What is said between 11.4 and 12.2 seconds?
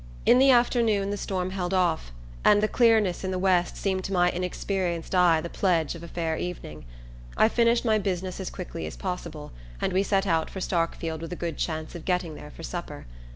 good chance of